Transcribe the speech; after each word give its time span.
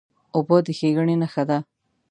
اوبه 0.35 0.57
د 0.65 0.67
ښېګڼې 0.77 1.15
نښه 1.21 1.43
ده. 1.49 1.57